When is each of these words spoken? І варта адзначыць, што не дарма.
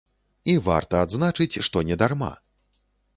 І 0.53 0.53
варта 0.67 1.01
адзначыць, 1.05 1.61
што 1.67 1.83
не 1.91 1.95
дарма. 2.03 2.31